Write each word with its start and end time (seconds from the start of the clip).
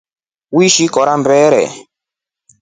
Uichi 0.57 0.85
kora 0.93 1.13
mbere? 1.21 1.61